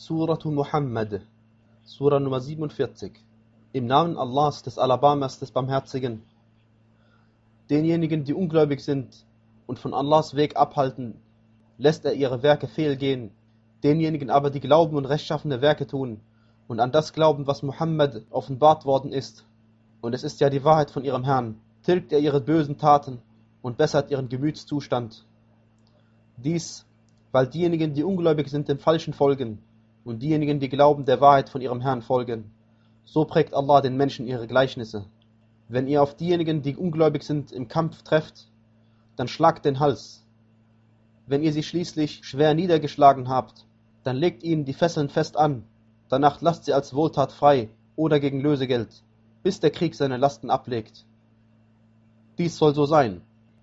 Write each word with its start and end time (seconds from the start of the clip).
Suratu 0.00 0.50
Muhammad, 0.50 1.20
Sura 1.84 2.18
Nummer 2.18 2.40
47. 2.40 3.12
Im 3.74 3.86
Namen 3.86 4.16
Allahs, 4.16 4.62
des 4.62 4.78
Alabamas, 4.78 5.38
des 5.40 5.50
Barmherzigen. 5.50 6.22
Denjenigen, 7.68 8.24
die 8.24 8.32
ungläubig 8.32 8.80
sind 8.80 9.26
und 9.66 9.78
von 9.78 9.92
Allahs 9.92 10.34
Weg 10.34 10.56
abhalten, 10.56 11.20
lässt 11.76 12.06
er 12.06 12.14
ihre 12.14 12.42
Werke 12.42 12.66
fehlgehen. 12.66 13.30
Denjenigen 13.82 14.30
aber, 14.30 14.48
die 14.48 14.60
glauben 14.60 14.96
und 14.96 15.04
rechtschaffene 15.04 15.60
Werke 15.60 15.86
tun 15.86 16.22
und 16.66 16.80
an 16.80 16.92
das 16.92 17.12
glauben, 17.12 17.46
was 17.46 17.62
Muhammad 17.62 18.22
offenbart 18.30 18.86
worden 18.86 19.12
ist, 19.12 19.44
und 20.00 20.14
es 20.14 20.24
ist 20.24 20.40
ja 20.40 20.48
die 20.48 20.64
Wahrheit 20.64 20.90
von 20.90 21.04
ihrem 21.04 21.24
Herrn, 21.24 21.60
tilgt 21.82 22.10
er 22.14 22.20
ihre 22.20 22.40
bösen 22.40 22.78
Taten 22.78 23.20
und 23.60 23.76
bessert 23.76 24.10
ihren 24.10 24.30
Gemütszustand. 24.30 25.26
Dies, 26.38 26.86
weil 27.32 27.48
diejenigen, 27.48 27.92
die 27.92 28.02
ungläubig 28.02 28.48
sind, 28.48 28.66
dem 28.66 28.78
Falschen 28.78 29.12
folgen 29.12 29.62
und 30.04 30.22
diejenigen, 30.22 30.60
die 30.60 30.68
glauben, 30.68 31.04
der 31.04 31.20
Wahrheit 31.20 31.48
von 31.48 31.60
ihrem 31.60 31.80
Herrn 31.80 32.02
folgen. 32.02 32.52
So 33.04 33.24
prägt 33.24 33.54
Allah 33.54 33.80
den 33.80 33.96
Menschen 33.96 34.26
ihre 34.26 34.46
Gleichnisse. 34.46 35.06
Wenn 35.68 35.86
ihr 35.86 36.02
auf 36.02 36.16
diejenigen, 36.16 36.62
die 36.62 36.76
ungläubig 36.76 37.22
sind, 37.22 37.52
im 37.52 37.68
Kampf 37.68 38.02
trefft, 38.02 38.48
dann 39.16 39.28
schlagt 39.28 39.64
den 39.64 39.80
Hals. 39.80 40.24
Wenn 41.26 41.42
ihr 41.42 41.52
sie 41.52 41.62
schließlich 41.62 42.24
schwer 42.24 42.54
niedergeschlagen 42.54 43.28
habt, 43.28 43.66
dann 44.02 44.16
legt 44.16 44.42
ihnen 44.42 44.64
die 44.64 44.72
Fesseln 44.72 45.08
fest 45.08 45.36
an, 45.36 45.64
danach 46.08 46.40
lasst 46.40 46.64
sie 46.64 46.72
als 46.72 46.94
Wohltat 46.94 47.32
frei 47.32 47.68
oder 47.96 48.18
gegen 48.18 48.40
Lösegeld, 48.40 49.02
bis 49.42 49.60
der 49.60 49.70
Krieg 49.70 49.94
seine 49.94 50.16
Lasten 50.16 50.50
ablegt. 50.50 51.04
Dies 52.38 52.56
soll 52.56 52.74
so 52.74 52.86
sein, 52.86 53.20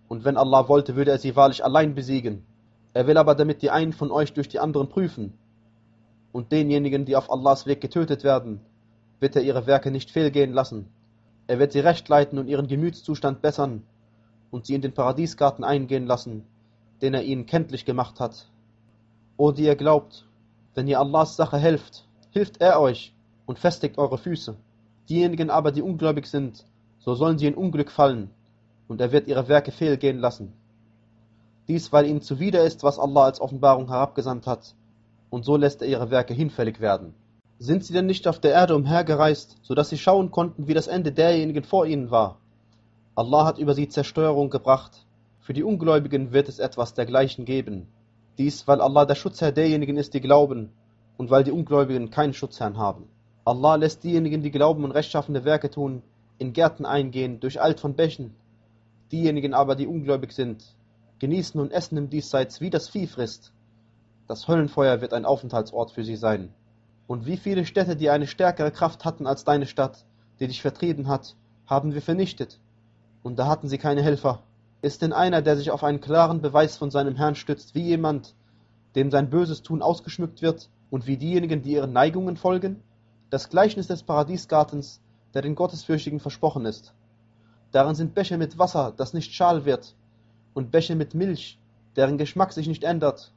und 0.07 0.23
wenn 0.23 0.37
Allah 0.37 0.69
wollte, 0.69 0.95
würde 0.95 1.11
er 1.11 1.17
sie 1.17 1.35
wahrlich 1.35 1.65
allein 1.65 1.95
besiegen. 1.95 2.45
Er 2.93 3.07
will 3.07 3.17
aber 3.17 3.35
damit 3.35 3.61
die 3.61 3.71
einen 3.71 3.93
von 3.93 4.11
euch 4.11 4.33
durch 4.33 4.47
die 4.47 4.59
anderen 4.59 4.89
prüfen. 4.89 5.33
Und 6.37 6.51
denjenigen, 6.51 7.03
die 7.05 7.15
auf 7.15 7.31
Allahs 7.31 7.65
Weg 7.65 7.81
getötet 7.81 8.23
werden, 8.23 8.61
wird 9.19 9.35
er 9.35 9.41
ihre 9.41 9.65
Werke 9.65 9.89
nicht 9.89 10.11
fehlgehen 10.11 10.53
lassen. 10.53 10.87
Er 11.47 11.57
wird 11.57 11.71
sie 11.71 11.79
recht 11.79 12.07
leiten 12.09 12.37
und 12.37 12.47
ihren 12.47 12.67
Gemütszustand 12.67 13.41
bessern 13.41 13.81
und 14.51 14.67
sie 14.67 14.75
in 14.75 14.83
den 14.83 14.93
Paradiesgarten 14.93 15.63
eingehen 15.63 16.05
lassen, 16.05 16.45
den 17.01 17.15
er 17.15 17.23
ihnen 17.23 17.47
kenntlich 17.47 17.85
gemacht 17.85 18.19
hat. 18.19 18.51
O 19.35 19.51
die 19.51 19.63
ihr 19.63 19.75
glaubt, 19.75 20.27
wenn 20.75 20.87
ihr 20.87 20.99
Allahs 20.99 21.37
Sache 21.37 21.57
helft, 21.57 22.07
hilft 22.29 22.61
er 22.61 22.79
euch 22.79 23.15
und 23.47 23.57
festigt 23.57 23.97
eure 23.97 24.19
Füße. 24.19 24.57
Diejenigen 25.09 25.49
aber, 25.49 25.71
die 25.71 25.81
ungläubig 25.81 26.27
sind, 26.27 26.65
so 26.99 27.15
sollen 27.15 27.39
sie 27.39 27.47
in 27.47 27.55
Unglück 27.55 27.89
fallen, 27.89 28.29
und 28.87 29.01
er 29.01 29.11
wird 29.11 29.27
ihre 29.27 29.47
Werke 29.47 29.71
fehlgehen 29.71 30.19
lassen. 30.19 30.53
Dies, 31.67 31.91
weil 31.91 32.05
ihnen 32.05 32.21
zuwider 32.21 32.63
ist, 32.63 32.83
was 32.83 32.99
Allah 32.99 33.23
als 33.23 33.41
Offenbarung 33.41 33.87
herabgesandt 33.87 34.45
hat, 34.45 34.75
und 35.29 35.45
so 35.45 35.57
lässt 35.57 35.81
er 35.81 35.87
ihre 35.87 36.11
Werke 36.11 36.33
hinfällig 36.33 36.79
werden. 36.79 37.13
Sind 37.59 37.83
sie 37.83 37.93
denn 37.93 38.05
nicht 38.05 38.27
auf 38.27 38.39
der 38.39 38.51
Erde 38.51 38.75
umhergereist, 38.75 39.57
so 39.61 39.73
dass 39.73 39.89
sie 39.89 39.97
schauen 39.97 40.31
konnten, 40.31 40.67
wie 40.67 40.73
das 40.73 40.87
Ende 40.87 41.11
derjenigen 41.11 41.63
vor 41.63 41.85
ihnen 41.85 42.11
war? 42.11 42.39
Allah 43.15 43.45
hat 43.45 43.57
über 43.57 43.73
sie 43.73 43.87
Zerstörung 43.87 44.51
gebracht. 44.51 45.05
Für 45.39 45.53
die 45.53 45.63
Ungläubigen 45.63 46.33
wird 46.33 46.49
es 46.49 46.59
etwas 46.59 46.93
dergleichen 46.93 47.45
geben. 47.45 47.87
Dies, 48.37 48.67
weil 48.67 48.79
Allah 48.79 49.05
der 49.05 49.15
Schutzherr 49.15 49.51
derjenigen 49.51 49.97
ist, 49.97 50.13
die 50.13 50.21
glauben, 50.21 50.69
und 51.17 51.31
weil 51.31 51.43
die 51.43 51.51
Ungläubigen 51.51 52.11
keinen 52.11 52.33
Schutzherrn 52.33 52.77
haben. 52.77 53.09
Allah 53.43 53.75
lässt 53.75 54.03
diejenigen, 54.03 54.43
die 54.43 54.51
glauben 54.51 54.83
und 54.83 54.91
rechtschaffene 54.91 55.45
Werke 55.45 55.71
tun, 55.71 56.03
in 56.37 56.53
Gärten 56.53 56.85
eingehen, 56.85 57.39
durcheilt 57.39 57.79
von 57.79 57.95
Bächen. 57.95 58.35
Diejenigen 59.11 59.55
aber, 59.55 59.75
die 59.75 59.87
ungläubig 59.87 60.33
sind, 60.33 60.63
genießen 61.19 61.59
und 61.59 61.71
essen 61.71 61.97
im 61.97 62.09
Diesseits, 62.09 62.61
wie 62.61 62.69
das 62.69 62.89
Vieh 62.89 63.07
frisst. 63.07 63.51
Das 64.27 64.49
Höllenfeuer 64.49 64.99
wird 64.99 65.13
ein 65.13 65.23
Aufenthaltsort 65.23 65.91
für 65.91 66.03
sie 66.03 66.17
sein. 66.17 66.53
Und 67.07 67.25
wie 67.25 67.37
viele 67.37 67.65
Städte, 67.65 67.95
die 67.95 68.09
eine 68.09 68.27
stärkere 68.27 68.71
Kraft 68.71 69.05
hatten 69.05 69.25
als 69.25 69.45
deine 69.45 69.65
Stadt, 69.65 70.05
die 70.41 70.47
dich 70.47 70.61
vertrieben 70.61 71.07
hat, 71.07 71.35
haben 71.65 71.93
wir 71.93 72.01
vernichtet. 72.01 72.59
Und 73.23 73.39
da 73.39 73.47
hatten 73.47 73.69
sie 73.69 73.77
keine 73.77 74.03
Helfer. 74.03 74.43
Ist 74.81 75.01
denn 75.01 75.13
einer, 75.13 75.41
der 75.41 75.55
sich 75.55 75.71
auf 75.71 75.83
einen 75.83 76.01
klaren 76.01 76.41
Beweis 76.41 76.75
von 76.75 76.91
seinem 76.91 77.15
Herrn 77.15 77.35
stützt, 77.35 77.73
wie 77.73 77.83
jemand, 77.83 78.35
dem 78.95 79.11
sein 79.11 79.29
böses 79.29 79.63
Tun 79.63 79.81
ausgeschmückt 79.81 80.41
wird, 80.41 80.69
und 80.89 81.07
wie 81.07 81.17
diejenigen, 81.17 81.61
die 81.61 81.73
ihren 81.73 81.93
Neigungen 81.93 82.35
folgen? 82.35 82.83
Das 83.29 83.49
Gleichnis 83.49 83.87
des 83.87 84.03
Paradiesgartens, 84.03 85.01
der 85.33 85.41
den 85.41 85.55
Gottesfürchtigen 85.55 86.19
versprochen 86.19 86.65
ist. 86.65 86.93
Darin 87.71 87.95
sind 87.95 88.13
Becher 88.13 88.37
mit 88.37 88.57
Wasser, 88.57 88.93
das 88.95 89.13
nicht 89.13 89.33
schal 89.33 89.63
wird, 89.65 89.95
und 90.53 90.71
Becher 90.71 90.95
mit 90.95 91.13
Milch, 91.13 91.59
deren 91.95 92.17
Geschmack 92.17 92.53
sich 92.53 92.67
nicht 92.67 92.83
ändert, 92.83 93.33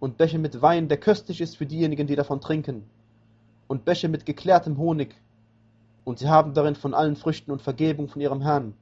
und 0.00 0.16
Becher 0.16 0.38
mit 0.38 0.62
Wein, 0.62 0.88
der 0.88 0.98
köstlich 0.98 1.40
ist 1.40 1.56
für 1.56 1.66
diejenigen, 1.66 2.06
die 2.06 2.16
davon 2.16 2.40
trinken, 2.40 2.84
und 3.66 3.84
Becher 3.84 4.08
mit 4.08 4.26
geklärtem 4.26 4.78
Honig, 4.78 5.14
und 6.04 6.18
sie 6.18 6.28
haben 6.28 6.54
darin 6.54 6.74
von 6.74 6.94
allen 6.94 7.16
Früchten 7.16 7.50
und 7.50 7.62
Vergebung 7.62 8.08
von 8.08 8.22
ihrem 8.22 8.40
Herrn. 8.40 8.74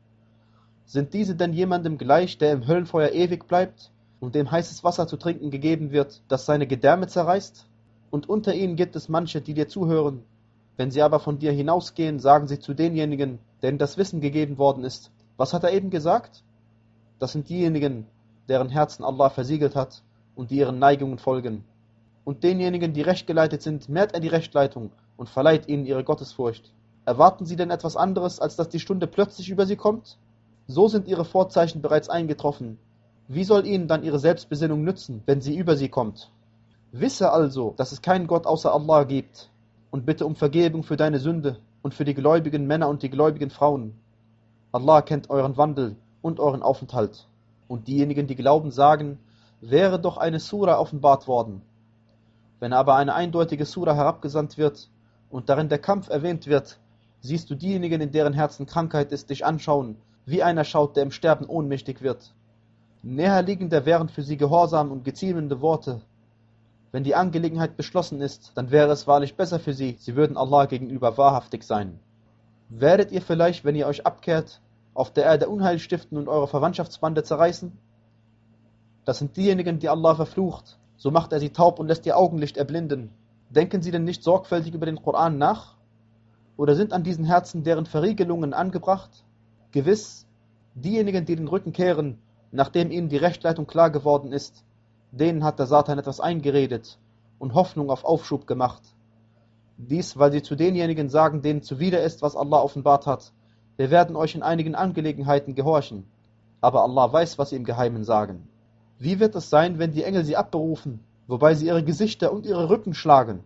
Sind 0.84 1.14
diese 1.14 1.34
denn 1.34 1.52
jemandem 1.52 1.98
gleich, 1.98 2.38
der 2.38 2.52
im 2.52 2.66
Höllenfeuer 2.66 3.10
ewig 3.10 3.48
bleibt 3.48 3.90
und 4.20 4.36
dem 4.36 4.50
heißes 4.50 4.84
Wasser 4.84 5.08
zu 5.08 5.16
trinken 5.16 5.50
gegeben 5.50 5.90
wird, 5.90 6.22
das 6.28 6.46
seine 6.46 6.68
Gedärme 6.68 7.08
zerreißt? 7.08 7.66
Und 8.10 8.28
unter 8.28 8.54
ihnen 8.54 8.76
gibt 8.76 8.94
es 8.94 9.08
manche, 9.08 9.40
die 9.40 9.54
dir 9.54 9.66
zuhören. 9.66 10.22
Wenn 10.76 10.92
sie 10.92 11.02
aber 11.02 11.18
von 11.18 11.40
dir 11.40 11.50
hinausgehen, 11.50 12.20
sagen 12.20 12.46
sie 12.46 12.60
zu 12.60 12.74
denjenigen, 12.74 13.40
denen 13.62 13.78
das 13.78 13.98
Wissen 13.98 14.20
gegeben 14.20 14.58
worden 14.58 14.84
ist. 14.84 15.10
Was 15.36 15.52
hat 15.52 15.64
er 15.64 15.72
eben 15.72 15.90
gesagt? 15.90 16.44
Das 17.18 17.32
sind 17.32 17.48
diejenigen, 17.48 18.06
deren 18.48 18.68
Herzen 18.68 19.02
Allah 19.02 19.30
versiegelt 19.30 19.74
hat 19.74 20.02
und 20.36 20.52
die 20.52 20.58
ihren 20.58 20.78
Neigungen 20.78 21.18
folgen. 21.18 21.64
Und 22.24 22.44
denjenigen, 22.44 22.92
die 22.92 23.02
rechtgeleitet 23.02 23.62
sind, 23.62 23.88
mehrt 23.88 24.14
er 24.14 24.20
die 24.20 24.28
Rechtleitung 24.28 24.92
und 25.16 25.28
verleiht 25.28 25.66
ihnen 25.66 25.86
ihre 25.86 26.04
Gottesfurcht. 26.04 26.72
Erwarten 27.04 27.46
sie 27.46 27.56
denn 27.56 27.70
etwas 27.70 27.96
anderes, 27.96 28.38
als 28.38 28.54
dass 28.54 28.68
die 28.68 28.80
Stunde 28.80 29.08
plötzlich 29.08 29.48
über 29.48 29.66
sie 29.66 29.76
kommt? 29.76 30.18
So 30.68 30.86
sind 30.86 31.08
ihre 31.08 31.24
Vorzeichen 31.24 31.82
bereits 31.82 32.08
eingetroffen. 32.08 32.78
Wie 33.26 33.44
soll 33.44 33.66
ihnen 33.66 33.88
dann 33.88 34.04
ihre 34.04 34.20
Selbstbesinnung 34.20 34.84
nützen, 34.84 35.22
wenn 35.26 35.40
sie 35.40 35.56
über 35.56 35.76
sie 35.76 35.88
kommt? 35.88 36.30
Wisse 36.92 37.32
also, 37.32 37.74
dass 37.76 37.92
es 37.92 38.02
keinen 38.02 38.26
Gott 38.26 38.46
außer 38.46 38.72
Allah 38.72 39.04
gibt, 39.04 39.50
und 39.90 40.04
bitte 40.04 40.26
um 40.26 40.34
Vergebung 40.34 40.82
für 40.82 40.96
deine 40.96 41.18
Sünde 41.18 41.58
und 41.82 41.94
für 41.94 42.04
die 42.04 42.14
gläubigen 42.14 42.66
Männer 42.66 42.88
und 42.88 43.02
die 43.02 43.10
gläubigen 43.10 43.50
Frauen. 43.50 43.94
Allah 44.72 45.00
kennt 45.00 45.30
euren 45.30 45.56
Wandel 45.56 45.96
und 46.20 46.40
euren 46.40 46.62
Aufenthalt. 46.62 47.28
Und 47.68 47.88
diejenigen, 47.88 48.26
die 48.26 48.36
glauben, 48.36 48.70
sagen, 48.70 49.18
wäre 49.60 49.98
doch 49.98 50.16
eine 50.16 50.40
Sura 50.40 50.78
offenbart 50.78 51.28
worden. 51.28 51.62
Wenn 52.60 52.72
aber 52.72 52.96
eine 52.96 53.14
eindeutige 53.14 53.64
Sura 53.64 53.94
herabgesandt 53.94 54.58
wird 54.58 54.88
und 55.30 55.48
darin 55.48 55.68
der 55.68 55.78
Kampf 55.78 56.08
erwähnt 56.08 56.46
wird, 56.46 56.78
siehst 57.20 57.50
du 57.50 57.54
diejenigen, 57.54 58.00
in 58.00 58.12
deren 58.12 58.32
Herzen 58.32 58.66
Krankheit 58.66 59.12
ist, 59.12 59.30
dich 59.30 59.44
anschauen, 59.44 59.96
wie 60.24 60.42
einer 60.42 60.64
schaut, 60.64 60.96
der 60.96 61.02
im 61.02 61.10
Sterben 61.10 61.46
ohnmächtig 61.46 62.02
wird. 62.02 62.34
Näherliegender 63.02 63.86
wären 63.86 64.08
für 64.08 64.22
sie 64.22 64.36
Gehorsam 64.36 64.90
und 64.90 65.04
geziemende 65.04 65.60
Worte. 65.60 66.00
Wenn 66.92 67.04
die 67.04 67.14
Angelegenheit 67.14 67.76
beschlossen 67.76 68.20
ist, 68.20 68.52
dann 68.54 68.70
wäre 68.70 68.90
es 68.90 69.06
wahrlich 69.06 69.36
besser 69.36 69.60
für 69.60 69.74
sie, 69.74 69.96
sie 70.00 70.16
würden 70.16 70.36
Allah 70.36 70.66
gegenüber 70.66 71.18
wahrhaftig 71.18 71.62
sein. 71.62 72.00
Werdet 72.68 73.12
ihr 73.12 73.22
vielleicht, 73.22 73.64
wenn 73.64 73.76
ihr 73.76 73.86
euch 73.86 74.06
abkehrt, 74.06 74.60
auf 74.94 75.12
der 75.12 75.24
Erde 75.24 75.48
Unheil 75.48 75.78
stiften 75.78 76.16
und 76.16 76.28
eure 76.28 76.48
Verwandtschaftsbande 76.48 77.22
zerreißen? 77.22 77.76
Das 79.06 79.18
sind 79.18 79.36
diejenigen, 79.36 79.78
die 79.78 79.88
Allah 79.88 80.16
verflucht. 80.16 80.78
So 80.96 81.12
macht 81.12 81.32
er 81.32 81.38
sie 81.38 81.50
taub 81.50 81.78
und 81.78 81.86
lässt 81.86 82.04
ihr 82.06 82.18
Augenlicht 82.18 82.56
erblinden. 82.56 83.10
Denken 83.50 83.80
sie 83.80 83.92
denn 83.92 84.02
nicht 84.02 84.24
sorgfältig 84.24 84.74
über 84.74 84.84
den 84.84 85.00
Koran 85.00 85.38
nach? 85.38 85.76
Oder 86.56 86.74
sind 86.74 86.92
an 86.92 87.04
diesen 87.04 87.24
Herzen 87.24 87.62
deren 87.62 87.86
Verriegelungen 87.86 88.52
angebracht? 88.52 89.24
Gewiss, 89.70 90.26
diejenigen, 90.74 91.24
die 91.24 91.36
den 91.36 91.46
Rücken 91.46 91.72
kehren, 91.72 92.18
nachdem 92.50 92.90
ihnen 92.90 93.08
die 93.08 93.16
Rechtleitung 93.16 93.68
klar 93.68 93.90
geworden 93.90 94.32
ist, 94.32 94.64
denen 95.12 95.44
hat 95.44 95.60
der 95.60 95.66
Satan 95.66 96.00
etwas 96.00 96.18
eingeredet 96.18 96.98
und 97.38 97.54
Hoffnung 97.54 97.90
auf 97.90 98.04
Aufschub 98.04 98.48
gemacht. 98.48 98.82
Dies, 99.76 100.18
weil 100.18 100.32
sie 100.32 100.42
zu 100.42 100.56
denjenigen 100.56 101.10
sagen, 101.10 101.42
denen 101.42 101.62
zuwider 101.62 102.02
ist, 102.02 102.22
was 102.22 102.34
Allah 102.34 102.60
offenbart 102.60 103.06
hat, 103.06 103.32
wir 103.76 103.92
werden 103.92 104.16
euch 104.16 104.34
in 104.34 104.42
einigen 104.42 104.74
Angelegenheiten 104.74 105.54
gehorchen, 105.54 106.06
aber 106.60 106.82
Allah 106.82 107.12
weiß, 107.12 107.38
was 107.38 107.50
sie 107.50 107.56
im 107.56 107.64
Geheimen 107.64 108.02
sagen. 108.02 108.48
Wie 108.98 109.20
wird 109.20 109.34
es 109.34 109.50
sein, 109.50 109.78
wenn 109.78 109.92
die 109.92 110.04
Engel 110.04 110.24
sie 110.24 110.36
abberufen, 110.36 111.00
wobei 111.26 111.54
sie 111.54 111.66
ihre 111.66 111.84
Gesichter 111.84 112.32
und 112.32 112.46
ihre 112.46 112.70
Rücken 112.70 112.94
schlagen? 112.94 113.40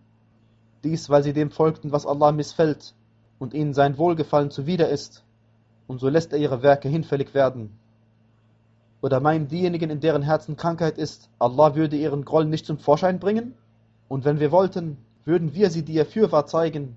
Dies, 0.85 1.11
weil 1.11 1.23
sie 1.23 1.33
dem 1.33 1.51
folgten, 1.51 1.93
was 1.93 2.07
Allah 2.07 2.33
missfällt 2.33 2.95
und 3.39 3.55
ihnen 3.55 3.75
sein 3.75 3.99
Wohlgefallen 3.99 4.51
zuwider 4.51 4.89
ist, 4.89 5.25
und 5.87 5.99
so 5.99 6.09
lässt 6.09 6.33
er 6.33 6.39
ihre 6.39 6.63
Werke 6.63 6.89
hinfällig 6.89 7.35
werden. 7.35 7.77
Oder 9.03 9.21
meinen 9.21 9.49
diejenigen, 9.49 9.91
in 9.91 10.01
deren 10.01 10.23
Herzen 10.23 10.57
Krankheit 10.57 10.99
ist, 10.99 11.29
Allah 11.39 11.75
würde 11.75 11.97
ihren 11.97 12.25
Groll 12.25 12.45
nicht 12.45 12.67
zum 12.67 12.79
Vorschein 12.79 13.19
bringen? 13.19 13.55
Und 14.09 14.25
wenn 14.25 14.41
wir 14.41 14.53
wollten, 14.53 14.99
würden 15.25 15.55
wir 15.55 15.71
sie 15.71 15.83
dir 15.83 16.07
fürwahr 16.07 16.47
zeigen, 16.47 16.97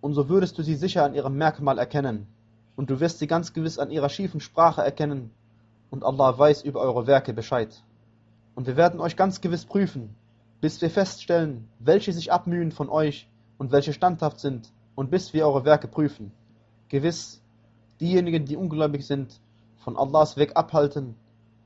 und 0.00 0.14
so 0.14 0.28
würdest 0.28 0.58
du 0.58 0.62
sie 0.62 0.74
sicher 0.74 1.04
an 1.04 1.14
ihrem 1.14 1.36
Merkmal 1.36 1.78
erkennen 1.78 2.26
und 2.76 2.90
du 2.90 3.00
wirst 3.00 3.18
sie 3.18 3.26
ganz 3.26 3.52
gewiss 3.52 3.78
an 3.78 3.90
ihrer 3.90 4.08
schiefen 4.08 4.40
Sprache 4.40 4.82
erkennen, 4.82 5.30
und 5.90 6.02
Allah 6.04 6.36
weiß 6.36 6.62
über 6.62 6.80
eure 6.80 7.06
Werke 7.06 7.32
Bescheid. 7.32 7.82
Und 8.54 8.66
wir 8.66 8.76
werden 8.76 9.00
euch 9.00 9.16
ganz 9.16 9.40
gewiss 9.40 9.64
prüfen, 9.64 10.14
bis 10.60 10.80
wir 10.80 10.90
feststellen, 10.90 11.68
welche 11.78 12.12
sich 12.12 12.32
abmühen 12.32 12.72
von 12.72 12.88
euch 12.88 13.28
und 13.58 13.72
welche 13.72 13.92
standhaft 13.92 14.40
sind, 14.40 14.72
und 14.94 15.10
bis 15.10 15.32
wir 15.32 15.46
eure 15.46 15.64
Werke 15.64 15.88
prüfen. 15.88 16.32
Gewiss, 16.88 17.42
diejenigen, 18.00 18.44
die 18.44 18.56
ungläubig 18.56 19.06
sind, 19.06 19.40
von 19.76 19.96
Allahs 19.96 20.36
Weg 20.36 20.56
abhalten 20.56 21.16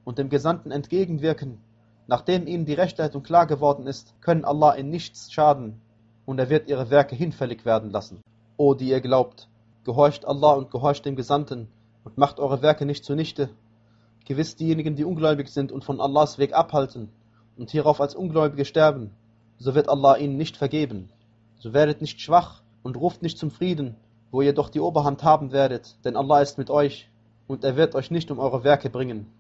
und 0.05 0.19
dem 0.19 0.31
Gesandten 0.31 0.71
entgegenwirken, 0.71 1.59
nachdem 2.07 2.47
ihnen 2.47 2.65
die 2.65 2.75
Rechtsleitung 2.75 3.23
klar 3.23 3.47
geworden 3.47 3.87
ist, 3.87 4.15
können 4.21 4.45
Allah 4.45 4.73
in 4.73 4.91
nichts 4.91 5.31
schaden 5.31 5.81
und 6.25 6.39
er 6.39 6.49
wird 6.51 6.69
ihre 6.69 6.91
Werke 6.91 7.15
hinfällig 7.15 7.65
werden 7.65 7.91
lassen. 7.91 8.21
O 8.57 8.75
die 8.75 8.89
ihr 8.89 9.01
glaubt, 9.01 9.49
gehorcht 9.85 10.27
Allah 10.27 10.53
und 10.53 10.71
gehorcht 10.71 11.05
dem 11.05 11.17
Gesandten 11.17 11.69
und 12.05 12.19
macht 12.19 12.41
eure 12.41 12.63
Werke 12.63 12.87
nicht 12.87 13.05
zunichte. 13.05 13.51
Gewiss 14.29 14.57
diejenigen, 14.57 14.95
die 14.95 15.07
ungläubig 15.07 15.49
sind 15.49 15.73
und 15.73 15.85
von 15.85 16.03
Allahs 16.03 16.37
Weg 16.37 16.53
abhalten 16.53 17.09
und 17.57 17.71
hierauf 17.71 17.99
als 17.99 18.15
Ungläubige 18.15 18.67
sterben, 18.67 19.11
so 19.57 19.75
wird 19.75 19.89
Allah 19.89 20.17
ihnen 20.17 20.37
nicht 20.37 20.59
vergeben. 20.59 21.09
So 21.59 21.73
werdet 21.73 22.03
nicht 22.03 22.21
schwach 22.21 22.61
und 22.83 22.99
ruft 22.99 23.23
nicht 23.23 23.39
zum 23.39 23.51
Frieden, 23.51 23.97
wo 24.31 24.43
ihr 24.43 24.53
doch 24.53 24.69
die 24.69 24.81
Oberhand 24.81 25.25
haben 25.25 25.51
werdet, 25.51 25.97
denn 26.05 26.15
Allah 26.15 26.43
ist 26.43 26.59
mit 26.59 26.69
euch 26.69 27.09
und 27.47 27.65
er 27.65 27.77
wird 27.77 27.95
euch 27.95 28.11
nicht 28.11 28.31
um 28.31 28.39
eure 28.39 28.65
Werke 28.65 28.91
bringen. 28.91 29.33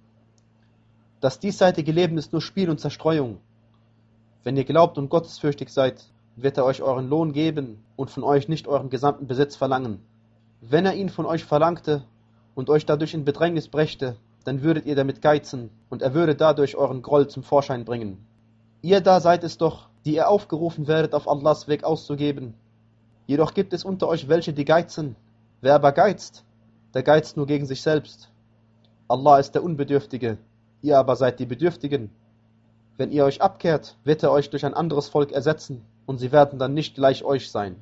Das 1.20 1.38
diesseitige 1.38 1.93
Leben 1.93 2.17
ist 2.17 2.32
nur 2.32 2.40
Spiel 2.40 2.70
und 2.70 2.81
Zerstreuung. 2.81 3.37
Wenn 4.43 4.56
ihr 4.56 4.64
glaubt 4.64 4.96
und 4.96 5.11
gottesfürchtig 5.11 5.69
seid, 5.69 6.02
wird 6.35 6.56
er 6.56 6.64
euch 6.64 6.81
euren 6.81 7.11
Lohn 7.11 7.35
geben 7.35 7.85
und 7.96 8.11
von 8.11 8.25
euch 8.25 8.49
nicht 8.49 8.67
euren 8.67 8.88
gesamten 8.88 9.26
Besitz 9.26 9.55
verlangen. 9.55 10.00
Wenn 10.62 10.87
er 10.87 10.94
ihn 10.94 11.11
von 11.11 11.26
euch 11.26 11.44
verlangte 11.44 12.05
und 12.55 12.70
euch 12.70 12.87
dadurch 12.87 13.12
in 13.12 13.26
Bedrängnis 13.26 13.69
brächte, 13.69 14.17
dann 14.49 14.62
würdet 14.62 14.87
ihr 14.87 14.97
damit 14.97 15.21
geizen 15.21 15.69
und 15.91 16.00
er 16.00 16.15
würde 16.15 16.35
dadurch 16.35 16.75
euren 16.75 17.03
Groll 17.03 17.29
zum 17.29 17.43
Vorschein 17.43 17.85
bringen. 17.85 18.25
Ihr 18.81 19.03
da 19.03 19.21
seid 19.21 19.45
es 19.45 19.59
doch, 19.59 19.91
die 20.06 20.15
ihr 20.15 20.27
aufgerufen 20.27 20.89
werdet, 20.89 21.12
auf 21.12 21.29
Allahs 21.29 21.69
Weg 21.69 21.85
auszugeben. 21.85 22.55
Jedoch 23.27 23.53
gibt 23.53 23.75
es 23.75 23.85
unter 23.85 24.09
euch 24.09 24.27
welche, 24.27 24.55
die 24.55 24.65
geizen. 24.65 25.17
Wer 25.61 25.75
aber 25.75 25.93
geizt, 25.93 26.45
der 26.95 27.03
geizt 27.03 27.37
nur 27.37 27.47
gegen 27.47 27.67
sich 27.67 27.83
selbst. 27.83 28.31
Allah 29.06 29.39
ist 29.39 29.53
der 29.53 29.62
Unbedürftige, 29.62 30.39
ihr 30.81 30.99
aber 30.99 31.15
seid 31.17 31.41
die 31.41 31.47
Bedürftigen. 31.47 32.09
Wenn 32.97 33.11
ihr 33.11 33.27
euch 33.27 33.43
abkehrt, 33.43 33.99
wird 34.05 34.23
er 34.23 34.33
euch 34.33 34.49
durch 34.49 34.65
ein 34.65 34.73
anderes 34.73 35.11
Volk 35.11 35.31
ersetzen, 35.31 35.83
und 36.06 36.17
sie 36.17 36.33
werden 36.33 36.59
dann 36.59 36.73
nicht 36.73 36.95
gleich 36.95 37.23
euch 37.23 37.50
sein. 37.50 37.77